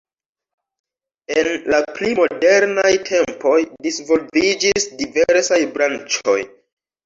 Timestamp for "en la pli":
1.41-2.15